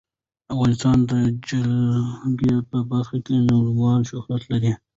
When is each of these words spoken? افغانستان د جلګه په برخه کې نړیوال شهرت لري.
افغانستان 0.53 0.97
د 1.11 1.13
جلګه 1.49 2.55
په 2.69 2.77
برخه 2.91 3.17
کې 3.25 3.35
نړیوال 3.49 4.01
شهرت 4.09 4.43
لري. 4.51 4.71